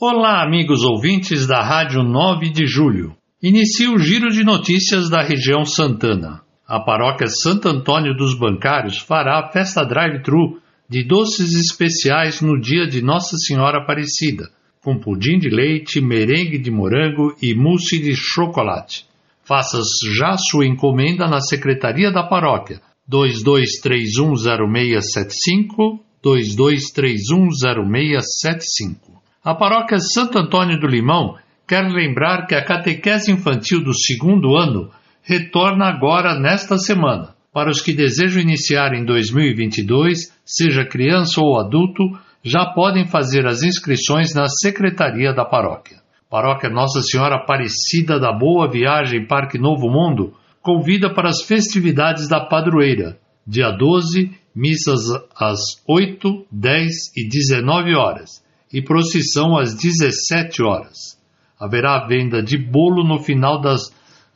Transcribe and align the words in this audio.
Olá, 0.00 0.42
amigos 0.42 0.82
ouvintes 0.82 1.46
da 1.46 1.62
Rádio 1.62 2.02
9 2.02 2.50
de 2.50 2.66
Julho. 2.66 3.14
Inicia 3.40 3.92
o 3.92 3.98
giro 3.98 4.28
de 4.28 4.42
notícias 4.42 5.08
da 5.08 5.22
região 5.22 5.64
Santana. 5.64 6.42
A 6.66 6.80
paróquia 6.80 7.28
Santo 7.28 7.68
Antônio 7.68 8.12
dos 8.12 8.36
Bancários 8.36 8.98
fará 8.98 9.38
a 9.38 9.52
festa 9.52 9.84
drive-thru 9.84 10.60
de 10.88 11.04
doces 11.04 11.54
especiais 11.54 12.40
no 12.40 12.60
dia 12.60 12.88
de 12.88 13.00
Nossa 13.00 13.36
Senhora 13.36 13.84
Aparecida, 13.84 14.50
com 14.82 14.98
pudim 14.98 15.38
de 15.38 15.48
leite, 15.48 16.00
merengue 16.00 16.58
de 16.58 16.72
morango 16.72 17.32
e 17.40 17.54
mousse 17.54 17.96
de 17.96 18.16
chocolate. 18.16 19.06
Faça 19.44 19.78
já 20.18 20.36
sua 20.36 20.66
encomenda 20.66 21.28
na 21.28 21.40
Secretaria 21.40 22.10
da 22.10 22.24
Paróquia 22.24 22.80
22310675 23.08 26.00
22310675 26.20 29.13
a 29.44 29.54
paróquia 29.54 29.98
Santo 29.98 30.38
Antônio 30.38 30.80
do 30.80 30.86
Limão 30.86 31.36
quer 31.68 31.82
lembrar 31.82 32.46
que 32.46 32.54
a 32.54 32.64
catequese 32.64 33.30
infantil 33.30 33.84
do 33.84 33.92
segundo 33.92 34.56
ano 34.56 34.90
retorna 35.22 35.84
agora 35.84 36.40
nesta 36.40 36.78
semana. 36.78 37.34
Para 37.52 37.68
os 37.68 37.82
que 37.82 37.92
desejam 37.92 38.40
iniciar 38.40 38.94
em 38.94 39.04
2022, 39.04 40.32
seja 40.46 40.86
criança 40.86 41.42
ou 41.42 41.60
adulto, 41.60 42.02
já 42.42 42.64
podem 42.64 43.06
fazer 43.06 43.46
as 43.46 43.62
inscrições 43.62 44.34
na 44.34 44.48
secretaria 44.48 45.34
da 45.34 45.44
paróquia. 45.44 45.98
Paróquia 46.30 46.70
Nossa 46.70 47.02
Senhora 47.02 47.36
Aparecida 47.36 48.18
da 48.18 48.32
Boa 48.32 48.70
Viagem 48.70 49.26
Parque 49.26 49.58
Novo 49.58 49.90
Mundo 49.90 50.32
convida 50.62 51.12
para 51.12 51.28
as 51.28 51.42
festividades 51.42 52.28
da 52.28 52.40
padroeira, 52.40 53.18
dia 53.46 53.70
12, 53.70 54.32
missas 54.56 55.02
às 55.36 55.58
8, 55.86 56.46
10 56.50 56.92
e 57.14 57.28
19 57.28 57.94
horas 57.94 58.43
e 58.74 58.82
procissão 58.82 59.56
às 59.56 59.72
17 59.72 60.60
horas. 60.64 61.16
Haverá 61.60 62.08
venda 62.08 62.42
de 62.42 62.58
bolo 62.58 63.06
no 63.06 63.22
final 63.22 63.60
das, 63.60 63.82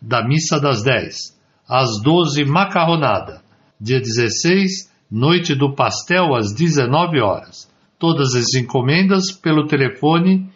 da 0.00 0.24
missa 0.24 0.60
das 0.60 0.84
10. 0.84 1.36
Às 1.68 2.00
12, 2.04 2.44
macarronada. 2.44 3.42
Dia 3.80 4.00
16, 4.00 4.88
noite 5.10 5.56
do 5.56 5.74
pastel 5.74 6.36
às 6.36 6.54
19 6.54 7.20
horas. 7.20 7.68
Todas 7.98 8.36
as 8.36 8.54
encomendas 8.54 9.32
pelo 9.32 9.66
telefone 9.66 10.48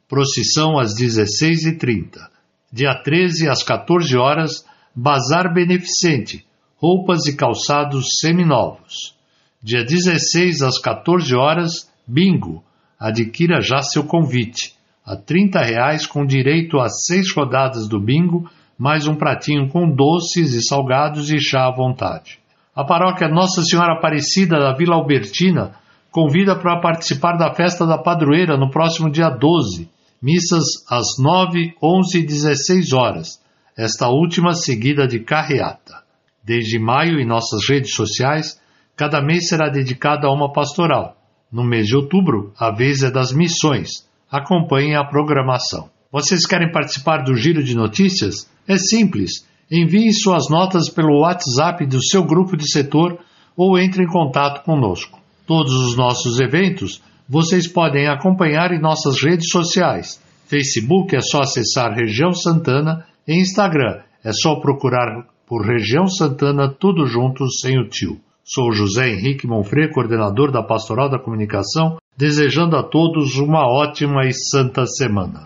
Procissão 0.10 0.78
às 0.78 0.94
16h30. 1.00 2.28
Dia 2.74 2.94
13, 2.94 3.48
às 3.48 3.64
14 3.64 4.18
horas, 4.18 4.66
Bazar 4.94 5.54
Beneficente, 5.54 6.46
roupas 6.76 7.26
e 7.26 7.38
calçados 7.38 8.06
seminovos. 8.20 9.16
Dia 9.64 9.86
16, 9.86 10.62
às 10.62 10.78
14 10.78 11.34
horas, 11.34 11.90
Bingo. 12.06 12.62
Adquira 13.00 13.62
já 13.62 13.82
seu 13.82 14.04
convite. 14.04 14.74
A 15.06 15.16
30 15.16 15.62
reais 15.62 16.06
com 16.06 16.26
direito 16.26 16.78
a 16.82 16.90
seis 16.90 17.34
rodadas 17.34 17.88
do 17.88 17.98
bingo 17.98 18.50
mais 18.78 19.08
um 19.08 19.16
pratinho 19.16 19.68
com 19.70 19.90
doces 19.90 20.54
e 20.54 20.62
salgados 20.62 21.32
e 21.32 21.40
chá 21.40 21.66
à 21.66 21.72
vontade. 21.72 22.40
A 22.76 22.84
paróquia 22.84 23.28
Nossa 23.28 23.64
Senhora 23.64 23.94
Aparecida 23.94 24.60
da 24.60 24.74
Vila 24.74 24.96
Albertina 24.96 25.74
convida 26.12 26.56
para 26.56 26.80
participar 26.80 27.38
da 27.38 27.54
festa 27.54 27.88
da 27.88 27.98
padroeira 27.98 28.56
no 28.56 28.70
próximo 28.70 29.10
dia 29.10 29.30
12, 29.30 29.90
missas 30.22 30.64
às 30.90 31.18
9, 31.20 31.74
11 31.82 32.20
e 32.20 32.26
16 32.26 32.94
horas, 32.94 33.42
esta 33.76 34.10
última 34.10 34.54
seguida 34.54 35.08
de 35.08 35.20
carreata. 35.20 36.04
Desde 36.44 36.80
maio, 36.80 37.20
em 37.20 37.26
nossas 37.26 37.68
redes 37.68 37.94
sociais, 37.94 38.62
cada 38.96 39.22
mês 39.22 39.50
será 39.50 39.70
dedicado 39.70 40.28
a 40.28 40.34
uma 40.34 40.54
pastoral. 40.54 41.18
No 41.52 41.64
mês 41.64 41.88
de 41.88 41.96
outubro, 41.96 42.54
a 42.60 42.72
vez 42.72 43.04
é 43.04 43.12
das 43.12 43.32
missões. 43.32 44.08
Acompanhe 44.32 44.96
a 44.96 45.04
programação. 45.04 45.90
Vocês 46.12 46.46
querem 46.46 46.72
participar 46.72 47.24
do 47.24 47.36
Giro 47.36 47.64
de 47.64 47.76
Notícias? 47.76 48.50
É 48.68 48.78
simples. 48.78 49.48
Envie 49.72 50.12
suas 50.14 50.50
notas 50.50 50.90
pelo 50.90 51.22
WhatsApp 51.22 51.86
do 51.86 52.04
seu 52.04 52.24
grupo 52.24 52.56
de 52.58 52.70
setor 52.70 53.20
ou 53.56 53.78
entre 53.78 54.04
em 54.04 54.08
contato 54.08 54.64
conosco. 54.64 55.20
Todos 55.46 55.74
os 55.74 55.96
nossos 55.96 56.40
eventos 56.40 57.02
vocês 57.28 57.68
podem 57.68 58.08
acompanhar 58.08 58.72
em 58.72 58.82
nossas 58.82 59.22
redes 59.22 59.50
sociais. 59.50 60.22
Facebook 60.46 61.16
é 61.16 61.22
só 61.22 61.42
acessar 61.42 61.94
Região 61.94 62.32
Santana 62.32 63.06
e 63.28 63.40
Instagram 63.40 64.02
é 64.24 64.32
só 64.34 64.56
procurar 64.60 65.26
por 65.48 65.66
Região 65.66 66.08
Santana 66.08 66.68
tudo 66.70 67.06
junto 67.06 67.50
sem 67.50 67.80
o 67.80 67.88
tio. 67.88 68.20
Sou 68.44 68.72
José 68.72 69.10
Henrique 69.10 69.48
Monfré, 69.48 69.88
coordenador 69.88 70.52
da 70.52 70.64
Pastoral 70.64 71.10
da 71.10 71.20
Comunicação, 71.20 71.98
desejando 72.18 72.76
a 72.76 72.84
todos 72.84 73.38
uma 73.38 73.66
ótima 73.66 74.26
e 74.26 74.34
santa 74.34 74.86
semana. 74.86 75.46